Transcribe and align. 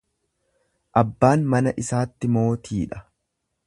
Abbaan 1.03 1.45
mana 1.55 1.77
isaatti 1.85 2.35
mootiidha. 2.39 3.05